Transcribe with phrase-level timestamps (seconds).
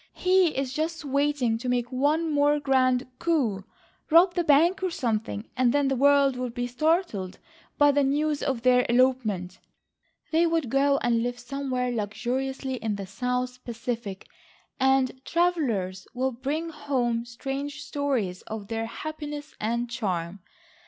[0.15, 3.63] He is just waiting to make one more grand coup,
[4.09, 7.37] rob the bank or something and then the world will be startled
[7.77, 9.59] by the news of their elopement.
[10.31, 14.25] They will go and live somewhere luxuriously in the south Pacific,
[14.79, 20.39] and travellers will bring home strange stories of their happiness and charm.